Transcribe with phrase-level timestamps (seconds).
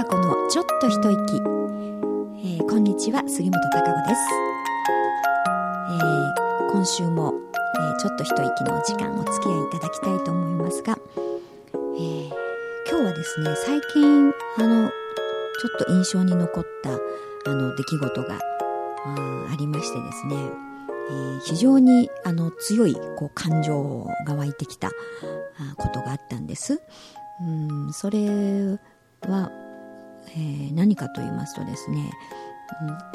[0.00, 4.20] 貴子のちょっと一息、えー、こんにちは杉本貴子です、
[5.90, 7.34] えー、今週も、
[7.76, 10.98] えー、ちょっと一息の時間お付き合いいただきたいと思いますが、
[11.74, 12.28] えー、
[12.88, 16.92] 今日はですね最近あのちょっと印象に残った
[17.50, 18.38] あの出来事が
[19.52, 20.34] ありましてですね、
[21.10, 24.92] えー、非常にあの強いこう感情が湧いてきた
[25.76, 26.80] ことがあったんです。
[27.42, 28.78] うんそれ
[29.28, 29.50] は、
[30.36, 32.10] えー、何かと言いますとですね、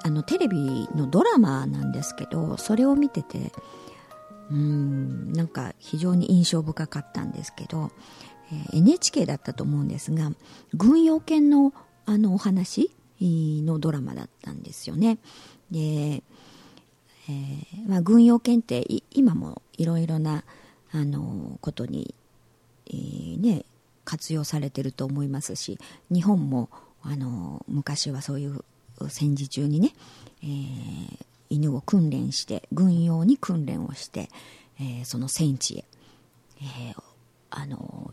[0.03, 3.51] あのテレビのドラマなんですけどそれを見てて
[4.51, 7.91] うんなんか非常に印象深かったんですけど、
[8.51, 10.31] えー、NHK だったと思うんですが
[10.73, 11.73] 軍用犬の
[12.05, 15.17] あのお話のドラマだったんですよね。
[15.71, 20.43] で、えーまあ、軍用犬って今もいろいろな
[20.91, 22.13] あのことに、
[22.87, 23.65] えー、ね、
[24.03, 25.79] 活用されてると思いますし
[26.11, 26.69] 日本も
[27.07, 28.63] あの昔はそういう
[29.09, 29.93] 戦時中にね、
[30.43, 34.29] えー、犬を訓練して軍用に訓練をして、
[34.79, 35.85] えー、その戦地へ、
[36.61, 37.03] えー、
[37.51, 38.11] あの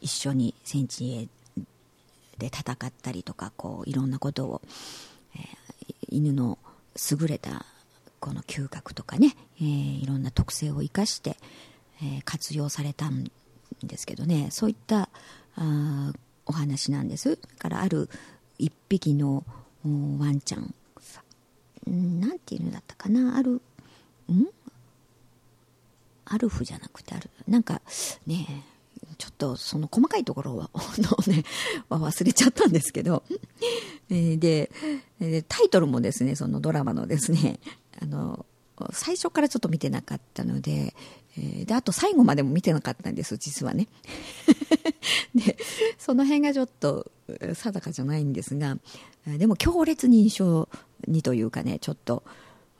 [0.00, 1.28] 一緒に戦地へ
[2.38, 4.62] で戦ったりとかこういろんなことを、
[5.36, 6.58] えー、犬の
[7.10, 7.66] 優れた
[8.18, 11.36] この嗅覚とかね、えー、いろんな特性を生かして、
[12.02, 13.30] えー、活用されたん
[13.82, 15.10] ですけどねそういった
[15.56, 16.12] あ
[16.50, 17.36] お話なんです。
[17.36, 18.10] だからある
[18.58, 19.44] 一匹の
[19.84, 20.74] ワンちゃん。
[21.86, 23.36] なんていうのだったかな？
[23.36, 23.60] あるん？
[26.24, 27.30] アルフじゃなくてある。
[27.46, 27.80] なんか
[28.26, 28.64] ね
[29.16, 30.70] ちょっとその細かいところは
[31.28, 31.44] ね
[31.88, 33.22] 忘れちゃったんですけど。
[34.08, 34.72] で
[35.46, 37.60] タイトルもですねそのドラマのですね
[38.02, 38.44] あの
[38.92, 40.96] 最初からちょっと見てなかったので、
[41.38, 43.88] えであと最後までも見てなかったんです実はね。
[45.34, 45.56] で
[45.98, 47.10] その辺がちょっと
[47.54, 48.78] 定かじゃないんですが
[49.26, 50.68] でも強烈に印象
[51.06, 52.24] にというかねちょっと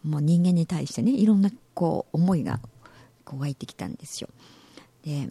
[0.05, 2.60] もう人間に対してねいろんなこう思いが
[3.25, 4.28] こう湧いてきたんですよ。
[5.05, 5.31] で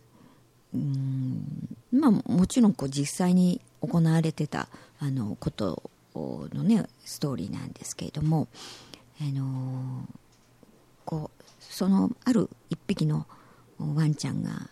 [0.74, 4.69] うんまあもちろんこう実際に行われてた
[5.00, 8.47] あのことのねストーリーなんですけれども
[9.22, 10.08] あの
[11.06, 11.39] こう
[11.69, 13.25] そのある一匹の
[13.80, 14.69] ワンちゃんが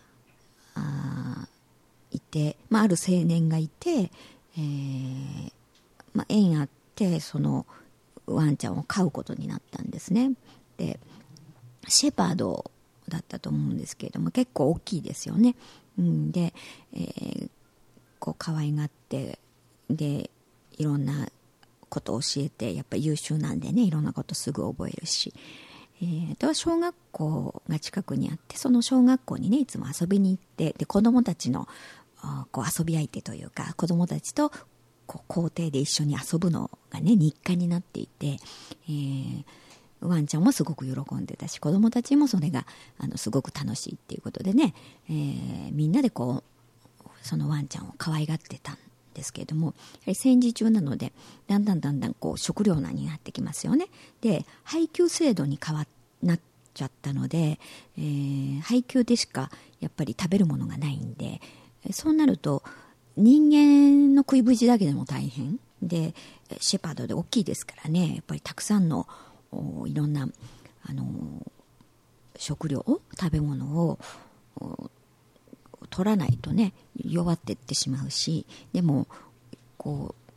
[2.12, 4.12] いて、まあ、ある青年がいて、
[4.58, 5.52] えー
[6.14, 7.66] まあ、縁あってその
[8.26, 10.32] ワンちゃんを飼うことになったんですね。
[10.78, 11.00] で
[11.88, 12.70] シェパード
[13.08, 15.56] だったと思うんですけれども結構大きいですよね、
[15.98, 16.54] うん、で、
[16.94, 17.50] えー、
[18.20, 19.40] こう可愛がって
[19.90, 20.30] で
[20.78, 21.30] いろんな
[21.88, 25.34] ことを教えてやっぱ優秀なんでねいろんなことすぐ覚えるし、
[26.02, 31.68] えー、あとは小学校が近くにあってその小学校にねいつも遊びに行ってで子供たちの
[32.52, 34.52] こう遊び相手というか子供たちと
[35.06, 38.38] こう校庭で一緒に遊ぶのがね日課になっていて、
[38.88, 39.44] えー、
[40.02, 42.66] ワンちゃんもすごく喜んでたし子供たちもそれが
[42.98, 44.74] あのすごく楽しいっていうことでね、
[45.10, 48.78] えー、みんなでこうそのワンちゃんを可愛がってたん
[49.18, 49.76] ですけれどもやは
[50.08, 51.12] り戦時中なので
[51.48, 53.88] だんだんだんだんこう食糧難になってきますよね。
[54.22, 55.86] で配給制度に変わ
[56.22, 56.40] なっ
[56.74, 57.60] ちゃったので、
[57.98, 61.42] えー、配給でしかやっぱり食べるものがないんで
[61.92, 62.64] そうなると
[63.18, 65.60] 人間の食いぶちだけでも大変。
[65.82, 66.16] で
[66.60, 68.16] シェパードで大きいですからね。
[68.16, 69.08] やっぱりたくさんの
[69.86, 70.28] いろんな
[70.84, 71.06] あの
[72.36, 72.86] 食料
[73.20, 74.00] 食べ物を
[75.90, 79.08] 取らないとね弱っていってしまうしでも
[79.78, 80.32] こう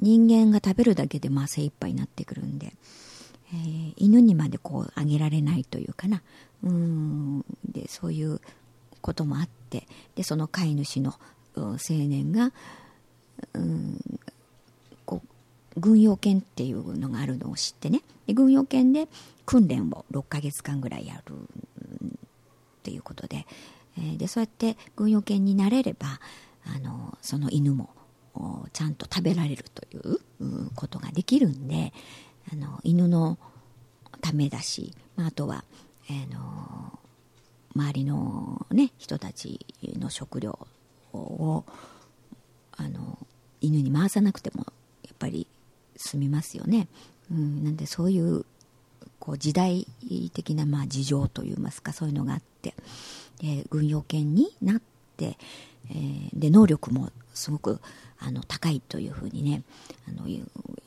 [0.00, 2.72] 人間が食べるだけでまあ精一杯になってくるんで、
[3.52, 6.22] えー、犬にまでこうあげられないというかな。
[6.62, 8.40] うんでそういう
[9.00, 11.14] こともあってでその飼い主の
[11.56, 12.52] 青年が
[13.54, 14.00] うん
[15.06, 15.22] こ
[15.76, 18.02] う軍用犬っていうのがあるのを知ってね。
[18.26, 19.08] で軍用犬で
[19.46, 23.46] 訓練を6ヶ月間ぐらいやるっていうことで,、
[24.00, 26.20] えー、でそうやって軍用犬になれれば
[26.64, 27.90] あのその犬も
[28.72, 31.92] ちゃんと食べられるということができるんで
[32.52, 33.38] あの犬の
[34.20, 35.64] ためだし、まあ、あとは、
[36.08, 36.98] えー、の
[37.74, 39.66] 周りの、ね、人たち
[39.98, 40.58] の食料
[41.12, 41.64] を
[42.72, 43.18] あの
[43.60, 44.66] 犬に回さなくても
[45.04, 45.46] やっぱり
[45.96, 46.88] 済みますよね。
[47.30, 48.44] うん、なんでそういう
[49.18, 49.86] こう時代
[50.32, 52.74] 的なまあ事情といいますかそういうのがあって
[53.40, 54.82] で軍用犬になっ
[55.16, 55.36] て、
[55.90, 57.80] えー、で能力もすごく
[58.18, 59.62] あの高いというふうにね
[60.08, 60.26] あの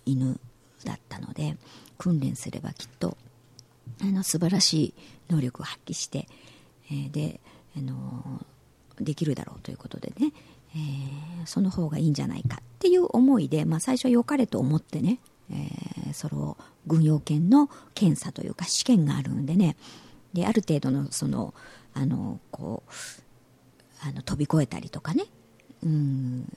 [0.05, 0.39] 犬
[0.85, 1.57] だったので
[1.97, 3.17] 訓練すればきっと
[4.01, 4.93] あの素晴らしい
[5.29, 6.27] 能力を発揮して、
[6.91, 7.39] えー、で、
[7.77, 8.45] あの
[8.99, 10.31] できるだろうということでね、
[10.75, 15.19] えー、その方がいいんじゃないかっていう思いで、まあ、最初は良かれと思ってね、
[15.51, 19.75] えー、それを軍用犬の検査というか試験があるんでね
[20.33, 21.53] である程度のその
[21.93, 22.91] あのこう
[24.07, 25.25] あの飛び越えたりとかね。
[25.83, 26.47] うん。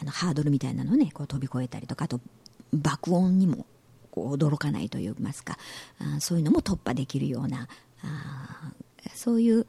[0.00, 2.20] あのハードルみたいなのをねこう飛び越えたりとかあと
[2.72, 3.66] 爆音にも
[4.10, 5.58] こう驚かないといいますか。
[5.98, 7.68] あそういうのも突破できるような
[8.02, 8.72] あ
[9.14, 9.66] そういう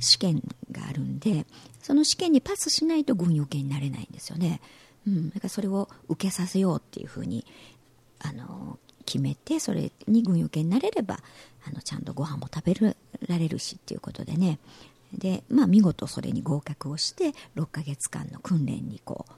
[0.00, 1.46] 試験があるんで
[1.82, 4.60] その試験にパスしないと軍用犬になれないんですよね、
[5.06, 7.44] うん、だからそれを受けさせようっていうふうに
[8.20, 11.18] あの決めてそれに軍用犬になれれば
[11.66, 14.58] あのちゃんとご飯も食べられるしっていうことでね。
[15.12, 19.32] で、まあ、見事それに合格をして6ヶ月間の訓練にこう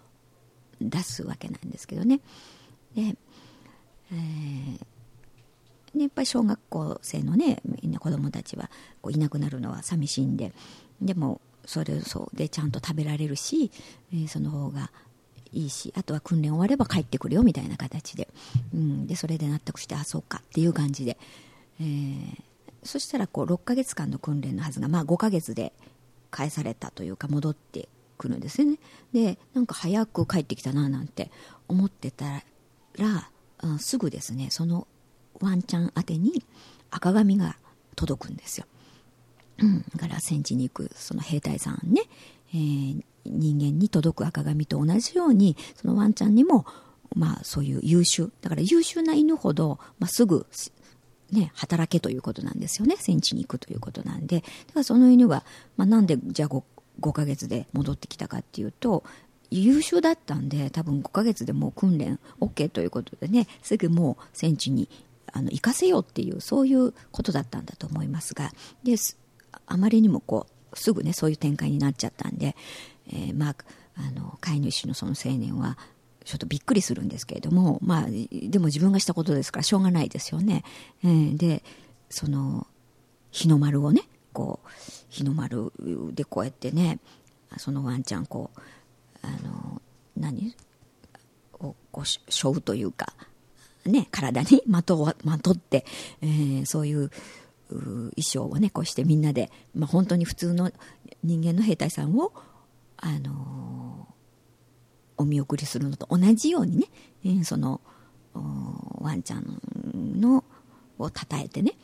[0.82, 2.20] 出すわけなんですけどね。
[2.94, 3.16] で、
[4.12, 4.92] えー
[5.96, 8.70] やっぱり小学校生のねみんな子供たちは
[9.00, 10.52] こういなくなるのは寂しいんで
[11.00, 13.70] でもそれそうでちゃんと食べられるし、
[14.12, 14.90] えー、その方が
[15.52, 18.28] いいしあとは訓練終われば帰ってくるよみたいな形で,、
[18.74, 21.18] うん、でそれで納得してあそうかっていう感じで、
[21.80, 22.42] えー、
[22.82, 25.72] そしたらこう6ヶ月間の訓練のはずが、まあ、5ヶ月で
[26.30, 27.88] 返されたというか戻って
[28.18, 28.78] くるんですよね。
[29.12, 31.30] でなんか早く帰ってきたななんて
[31.68, 32.42] 思ってた
[32.96, 33.30] ら、
[33.62, 34.86] うん、すぐですねその
[35.40, 36.44] ワンちゃん宛てに
[36.90, 37.56] 赤紙が
[37.96, 38.66] 届くんですよ。
[39.58, 42.02] うん、だから戦地に行くその兵隊さんね、
[42.54, 46.66] えー、人間に届く赤紙と同じようにそのワンちゃんにも
[47.14, 50.46] まあそういう優秀だから優秀な犬ほど、まあ、すぐ
[51.32, 52.94] ね、働けということなんですよね。
[52.98, 54.40] 戦地に行くということなんで。
[54.40, 55.44] だからその犬が、
[55.78, 56.62] まあ、なんでじゃあ 5,
[57.00, 59.02] 5ヶ月で戻ってきたかっていうと
[59.50, 64.88] 優秀だったんで多分5ヶ月でもう訓練 OK ということでねすぐもう戦地に
[65.32, 68.52] あの行かせようっていうそういうことだったんだと思いますが。
[68.82, 68.96] で
[69.66, 72.56] あまりにもこうすぐねそういう展開になっちゃったんで、
[73.08, 73.56] えー、まあ
[73.96, 75.76] あの飼い主のその青年は
[76.24, 80.64] ちょっとびっくりするんですけれども、まあ、でも自分がしたことですからしょうがないですよね。
[81.04, 81.62] えー、で
[82.10, 82.66] その
[83.30, 84.02] 日の丸をね
[84.32, 84.68] こう
[85.08, 85.72] 日の丸
[86.14, 87.00] でこうやってね
[87.58, 88.60] そのワンちゃんこう
[89.22, 89.82] あの
[90.16, 90.54] 何？
[91.60, 93.12] をこう背負うというか
[93.84, 95.84] ね、体に まとまとって、
[96.20, 97.10] えー、そういう
[97.68, 100.70] 衣装をねこうしてみんなで、まあ、本当に普通の
[101.24, 102.32] 人間の兵隊さんを、
[103.02, 104.08] あの、
[105.18, 106.86] お見送りするのと同じようにね、
[107.24, 107.80] えー、その
[109.00, 109.60] ワンちゃん
[110.18, 110.44] の
[110.98, 111.74] をたたえてね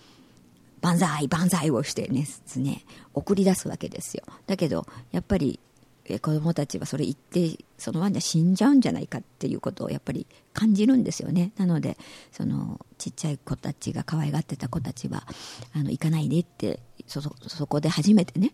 [0.80, 2.24] 万歳万歳をしてね
[2.56, 2.84] ね
[3.14, 4.24] 送り出すわけですよ。
[4.46, 5.60] だけどやっぱり
[6.08, 11.52] 子供たちはそれ言ってそのワンちゃん死んじゃうんじゃないかっていうことをやっぱり感じるんですよね。
[11.58, 11.98] なので
[12.32, 15.26] そのちっちゃい子たちが可愛がってた子たちは
[15.74, 17.20] あの行かないでってそ
[17.66, 18.52] こで初めてね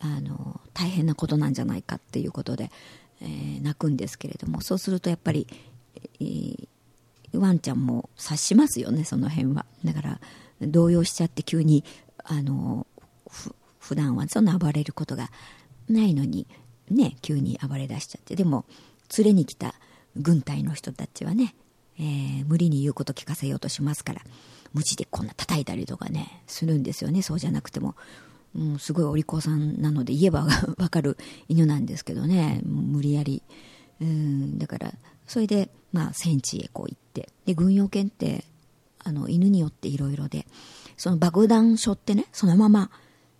[0.00, 2.70] あの大変なことなんじゃないかっていうことで、
[3.20, 5.46] えー、泣くんですけれどもそうするとやっぱり、
[6.20, 6.68] えー、
[7.34, 10.20] ワンちゃんも察しますよねその辺はだから
[10.60, 11.84] 動揺しちゃって急に
[12.24, 12.86] あの
[13.78, 15.30] 普段はそんな暴れることが
[15.88, 16.46] ないのに
[16.90, 18.36] ね、急に暴れ出しちゃって。
[18.36, 18.64] でも、
[19.16, 19.74] 連れに来た
[20.16, 21.54] 軍隊の人たちはね、
[21.98, 24.22] えー、無理に言うこと聞かせようとしますから、
[24.72, 27.22] 無知でこんな叩いたりとかね、するんですよね。
[27.22, 27.94] そうじゃなくても。
[28.54, 30.46] うん、すごいお利口さんなので言えば
[30.78, 31.16] わかる
[31.48, 33.42] 犬なんですけどね、無理やり。
[34.00, 34.94] うん、だから、
[35.26, 37.28] それで、まあ、戦地へこう行って。
[37.44, 38.44] で、軍用犬って、
[39.00, 40.46] あの、犬によっていろいろで、
[40.96, 42.90] その爆弾背負ってね、そのまま、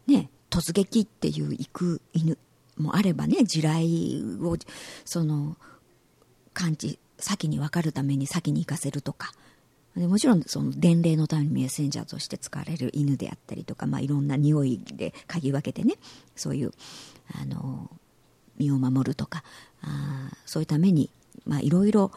[0.06, 2.38] ね、突撃っていう行く犬
[2.78, 4.56] もあればね地雷を
[5.04, 5.56] その
[6.52, 9.32] 感知先に分かるために先に行かせるとか
[9.98, 15.94] でもちろんその伝令のためにメッセンジャーとして使われる犬であったりとか、まあ、いろんな匂いで嗅ぎ分けてね
[16.36, 16.72] そういう
[17.40, 17.90] あの
[18.58, 19.42] 身を守るとか
[19.82, 21.10] あそういうために
[21.60, 22.12] いろいろ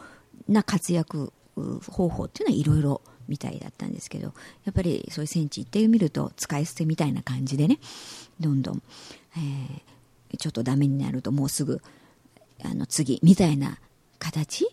[0.48, 4.32] な活躍方法っていうのはいろいろみたいだったんですけど
[4.64, 7.78] やっぱりそういう戦地行ってみると使い捨てみたいな感じでね
[8.40, 8.82] どんどん、
[9.36, 11.80] えー、ちょっとダメになるともうすぐ
[12.64, 13.78] あの次みたいな
[14.18, 14.66] 形,、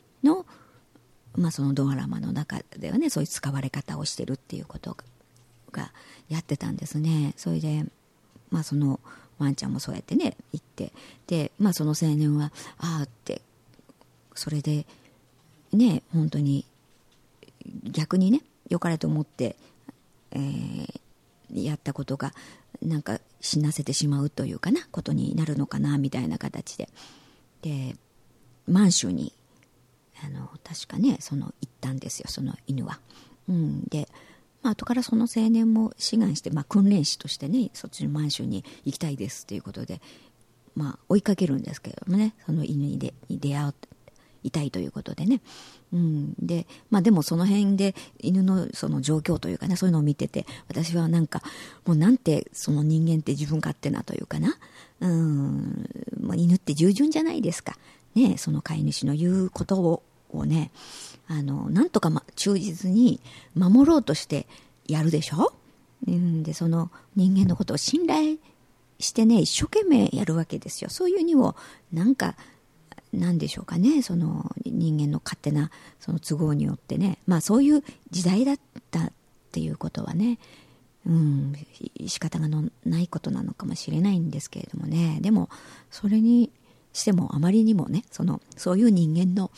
[1.40, 4.98] まあそのドラマの中ではねそういう使われ方をしてるっていうこと
[5.72, 5.92] が
[6.28, 7.34] やってたんですね。
[7.38, 7.86] それで、
[8.52, 9.00] まあ、その
[9.38, 10.92] ワンちゃんもそうやってね行って。
[11.28, 13.42] で、まあ、その青年はああって
[14.36, 14.86] それで
[15.72, 16.66] ね本当に
[17.84, 19.56] 逆にね良かれと思って、
[20.32, 22.34] えー、やったことが
[22.82, 26.90] なんか死なせてしまうというかなことになるのかなみたいな形で。
[27.62, 27.96] で
[28.68, 29.34] 満州に
[30.24, 33.00] あの確かねその行ったんですよその犬は。
[33.48, 34.08] うん、で、
[34.62, 40.02] まあ後からその青年も志願して、まあ、訓練士としてねそっちの満州に行きたいですということで
[40.80, 43.74] まあ、追いかけるんですけどもねその犬にでに出会
[44.44, 45.42] いたいということでね、
[45.92, 51.42] うん、でまあでもその辺で犬のその状況というかねそういうのを見てて私はなんか
[51.86, 54.56] もうなんてその人間って自分勝手なというかな、
[55.02, 55.90] うん、
[56.22, 57.78] もう犬って従順じゃないですか、
[58.16, 60.72] ね、その飼い主の言うことををね
[61.28, 63.20] あのなんとか、ま、忠実に
[63.56, 64.48] 守ろうとして
[64.88, 65.54] やるでしょ、
[66.08, 68.38] うん、でその人間のことを信頼
[69.00, 70.90] してね一生懸命やるわけですよ。
[70.90, 71.56] そういうにも
[71.94, 72.36] なんか
[73.14, 77.18] なんでしょうかねその人間の勝手なその都合によってね。
[77.26, 78.60] まあそういう時代だっ
[78.92, 79.12] たっ
[79.52, 80.38] ていうことはね
[81.08, 81.54] うん
[82.08, 85.20] 仕方がのないことなのかもしれないんですけれどもね。
[85.22, 85.50] でも
[85.92, 86.52] それに
[86.94, 89.52] してもあまりにもねそのそういう人間の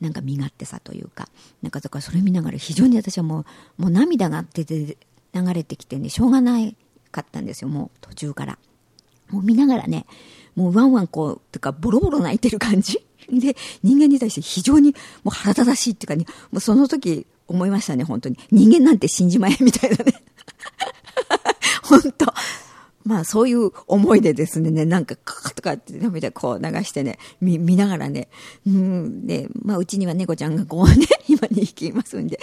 [0.00, 1.28] なんか身勝手さというか
[1.62, 3.44] なんかだからそれ見ながら非常に私はも
[3.78, 4.96] うもう涙が出て
[5.34, 6.76] 流れてきてねしょうがない
[7.12, 8.58] かったんですよもう途中から
[9.30, 10.06] もう見ながらね
[10.56, 18.38] もうワンワンこう、とかボロボロ泣いてる感じで、人間に対して非常にもう腹立たしいっていうかね、もうその時思いましたね、本当に。
[18.50, 20.12] 人間なんて信じまえ、みたいなね。
[21.82, 22.32] 本当
[23.10, 28.28] まあそういう思いでですね、なんかカーとかって涙こう流してね、見、見ながらね、
[28.64, 32.38] うん、で、まあうちには猫ちゃんがこうね、 今2匹いますんで、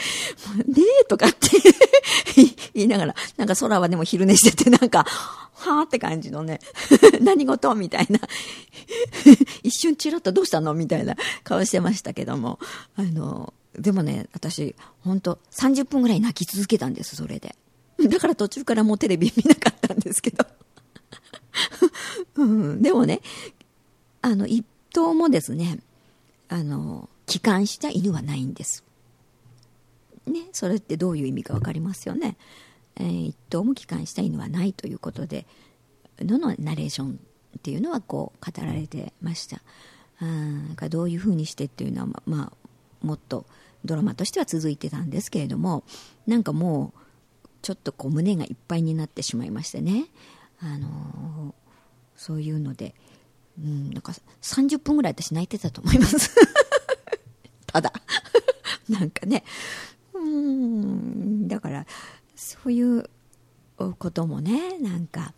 [0.67, 1.47] ねえとかって
[2.75, 5.05] 言いながら、なんか空はでも昼寝しててなんか、
[5.53, 6.59] はあって感じのね、
[7.23, 8.19] 何事みたいな。
[9.63, 12.59] 一瞬チラッとどうしたのみたいな顔してましたけども、
[12.97, 17.55] あの、でもね、私、本当30分ぐらい泣き続けたんです、それで。
[18.09, 20.45] だから途中からもうテレビ見なかったんですけど。
[22.35, 23.21] うん、でもね、
[24.21, 25.79] あの、一頭もですね、
[26.49, 28.83] あの、帰還した犬はないんです。
[30.27, 32.37] ね、それってどういう意味か分かりますよね。
[32.95, 35.45] えー、一頭も帰還した犬はないということで
[36.19, 37.19] ののナレーション
[37.57, 39.61] っていうのはこう語られてました。
[40.19, 43.45] あどういうふうにしてっていうのは、まあ、もっと
[43.85, 45.83] ドラマとしては続いてたんですけれども
[46.25, 46.99] なんかもう
[47.61, 50.05] ちょっとこう胸がいっぱいになってしまいましてね、
[50.59, 51.53] あのー、
[52.15, 52.95] そういうので、
[53.59, 56.35] うん、なんか30分ぐらい私泣いてたと思います。
[57.65, 57.91] ただ。
[58.89, 59.43] なんかね。
[60.13, 61.85] うんだから
[62.35, 63.09] そういう
[63.77, 65.33] こともねなんか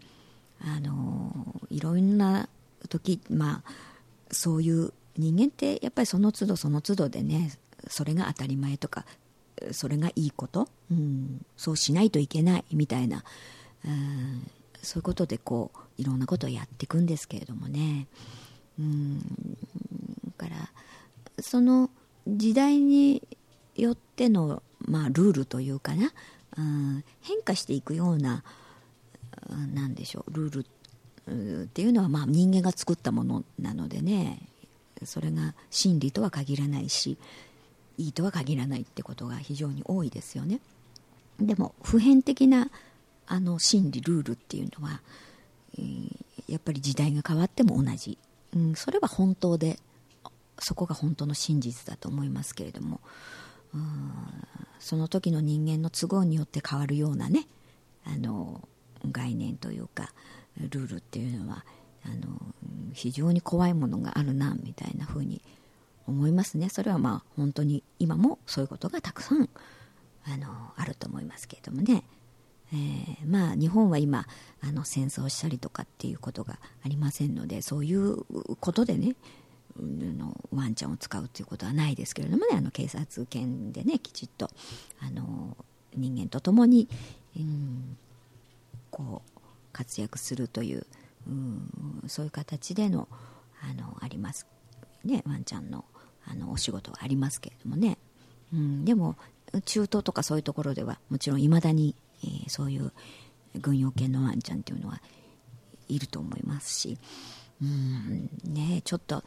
[0.61, 2.49] あのいろんな
[2.87, 3.71] 時まあ
[4.31, 7.51] そういう人間ってやっぱりその都度その都度でね
[7.87, 9.05] それが当たり前とか
[9.71, 13.23] それがいいこと、うん、そうしないといけないみたいな、
[13.85, 14.49] うん、
[14.81, 18.07] そういうことでこういろんなことをやっていくんですけれどもね、
[18.79, 19.25] うん、だ
[20.37, 21.89] からその
[22.27, 23.21] 時代に
[23.75, 26.11] よっての、まあ、ルールというかな、
[26.57, 28.43] うん、変化していくような、
[29.49, 30.63] うん、なんでしょうルー
[31.27, 34.41] ルっていうのはまあ人間が作ったものなのでね
[35.03, 37.17] それが真理とは限らないし
[37.97, 40.61] いいとは限らないってことが非常に多いですよね。
[41.39, 42.69] でも普遍的な
[43.27, 45.01] あの心理ルールっていうのは、
[45.77, 46.11] えー、
[46.47, 48.17] やっぱり時代が変わっても同じ、
[48.55, 49.79] うん、それは本当で
[50.59, 52.99] そこが本当の真実だと思いますけれども。
[54.79, 57.47] その時の人間の都合によって変わるようなね
[58.05, 58.67] あの
[59.11, 60.11] 概念というか
[60.57, 61.65] ルールっていうのは
[62.03, 62.39] あの
[62.93, 65.41] 非常に怖いものがあるなみたいな風に
[66.07, 66.69] 思いますね。
[66.69, 69.49] それはまあ本当に今もそういうことがたくさん
[70.25, 72.03] あのあると思いますけれどもね、
[72.73, 74.25] えー、まあ日本は今
[74.61, 78.23] あの戦争したりとかっていうことがありませんのでそういう
[78.59, 79.15] ことでね
[79.81, 84.49] のワンちゃんを使うということはないですけれどもねあの警察犬でねきちっと
[84.99, 85.55] あの
[85.95, 86.87] 人間と共に、
[87.37, 87.97] うん、
[88.91, 89.39] こう
[89.71, 90.85] 活躍するという、
[91.27, 93.07] うん、そういう形での
[93.61, 94.47] あのあります、
[95.03, 95.85] ね、ワンちゃんの
[96.25, 97.97] あのお仕事はありますけれどもね、
[98.53, 99.15] うん、でも
[99.65, 102.91] 中東とかそういうところではもちろんいまだに、えー、そういう
[103.55, 105.01] 軍用犬のワンちゃんっていうのは
[105.87, 106.97] いると思いますし、
[107.61, 108.29] うん。
[108.43, 109.23] ね、ちょっと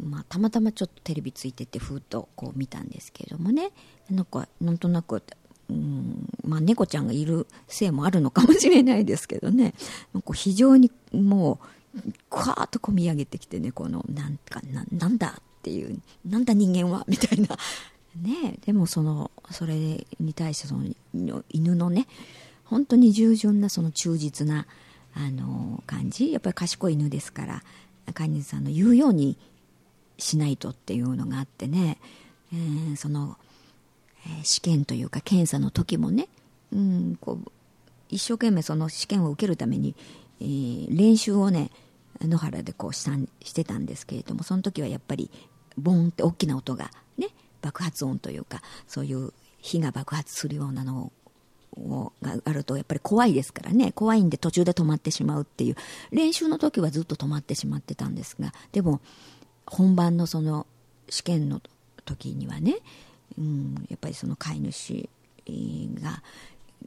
[0.00, 3.72] まあ、たまたまちょっとテレビついててふっとこう見たんですけれどもね。
[4.10, 5.22] なんかなんとなく、
[5.68, 6.28] うん。
[6.44, 9.74] まあ、猫ちゃんがいるせいもあるのかもしれないですけどね。
[10.14, 11.60] なんか非常にも
[11.94, 13.70] うクワーッとこみ上げてきてね。
[13.70, 17.04] このなんかななんだっていうなんだ人間は？
[17.06, 17.48] みたいな
[18.20, 19.74] ねでもそのそれ
[20.20, 20.84] に対してその
[21.50, 22.06] 犬のね
[22.64, 24.66] 本当に従順なその忠実な
[25.14, 26.32] あの感じ。
[26.32, 27.62] やっぱり賢い犬ですから
[28.14, 29.36] 飼い主さんの言うように
[30.18, 31.98] しないとっていうのがあってね、
[32.52, 33.36] えー、その、
[34.26, 36.28] えー、試験というか検査の時もね、
[36.72, 37.52] うん、こう
[38.08, 39.94] 一生懸命その試験を受けるために、
[40.40, 41.70] えー、練習をね
[42.20, 45.30] 野原でこうしたんしてたんですけれどもその時はやっぱり
[45.76, 47.28] ボンって大きな音がね
[47.62, 51.12] 爆発音というかそういう火が爆発するようなの
[51.76, 53.92] をがあるとやっぱり怖いですからね。
[53.92, 55.76] 怖いんで途中で止まってしまうっていう。
[56.10, 59.00] 練習の時はずっと止まってしまってたんですがでも
[59.66, 60.66] 本番のその
[61.08, 61.62] 試験の
[62.04, 62.76] 時にはね、
[63.38, 65.08] うん、やっぱりその飼い主
[66.02, 66.22] が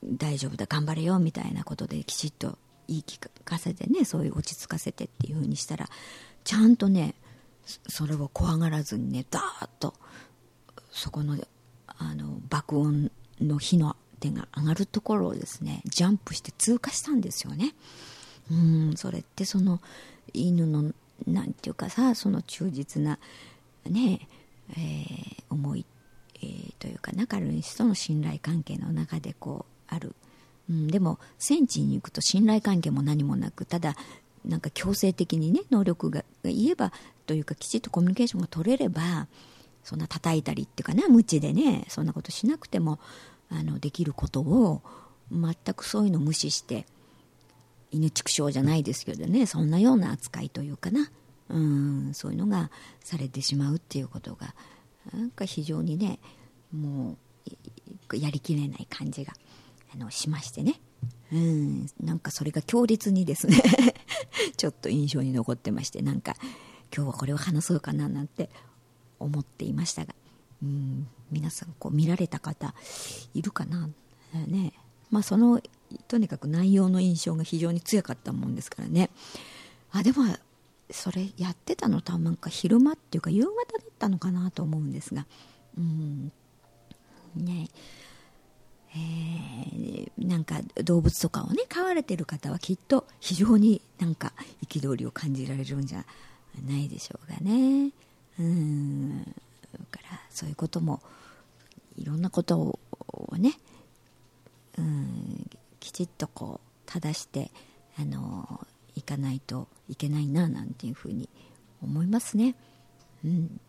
[0.04, 5.90] 大丈夫だ頑張れよみたいなことできちっと言い聞かせてねそういう落ち着かせてっていう風にしたら
[6.44, 7.16] ちゃんとね
[7.66, 9.96] それを怖がらずにねダーッと
[10.96, 11.38] そこの
[11.88, 17.76] あの爆音の火の手が上がるところをですねジャンプして通過したんですよね。
[18.50, 19.82] うんそれってその
[20.34, 20.94] 犬の
[21.28, 23.20] なんていうかさその忠実な
[23.90, 24.28] ね
[24.72, 25.86] えー、思い、
[26.42, 30.16] えー、というか中の人との信頼関係の中でこうある、
[30.70, 33.96] うん、でも戦地に行くと信頼関係も何もなくただ
[34.44, 36.92] なんか強制的にね能力が言えば
[37.26, 39.28] というかきちっとコミュニケーションが取れれば
[39.86, 43.00] そんな叩いたりっていうかな無知でねそんなことしなくても
[43.50, 44.82] あのできることを
[45.32, 46.88] 全くそういうの無視して
[47.92, 51.10] 犬畜生じゃないですけどねそんなような扱いというかな。
[51.48, 54.56] うんそういうのがされてしまうっていうことが
[55.14, 56.18] なんか非常にね
[56.76, 57.18] も
[58.12, 59.34] うやりきれない感じが
[59.94, 60.82] あのしましてね。
[61.32, 63.62] うんなんかそれが強烈にですね
[64.58, 66.36] ちょっと印象に残ってましてなんか
[66.96, 68.50] 今日はこれを話そうかななんて
[69.20, 70.14] 思っていましたが
[70.64, 72.74] うん皆さんこう見られた方
[73.34, 73.90] いるかな？
[74.48, 74.74] ね。
[75.12, 75.62] まあその
[76.08, 79.10] とにかく内容の印象が非常に強かったもんですからね。
[79.92, 80.24] あでも
[80.92, 85.26] それやってたの多分なんか昼間っていうか夕方だったのかなと思うんですが。
[85.78, 86.32] うん。
[87.36, 87.70] ね。
[88.98, 94.32] えー、なんか動物とかをね飼われてる方はきっと非常になんか
[94.68, 96.06] 憤りを感じられるんじゃ
[96.66, 97.92] ないでしょうがね。
[98.40, 99.30] うんだ
[99.92, 101.02] からそういうことも
[101.98, 103.58] いろんなことをね
[104.78, 107.52] うんきちっとこう正して
[107.98, 111.30] あのいかないといけないななんていうふうに
[111.84, 112.56] 思いますね。
[113.24, 113.60] うん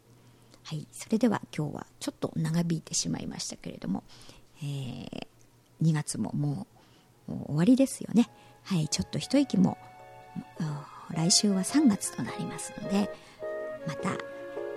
[0.64, 4.02] はい、それでは今日はちょっと長引いてしまいましたけれども、
[4.58, 5.26] えー、
[5.80, 6.66] 2月もも
[7.28, 8.28] う終わりですよね。
[8.64, 9.78] はい、ちょっと一息も
[11.12, 13.08] 来週は3月となりますので
[13.86, 14.10] また、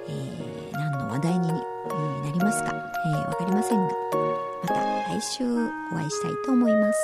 [0.07, 3.93] えー、何の話題になりますか、えー、分かりませんが
[4.63, 6.99] また来週お会いしたいと思います。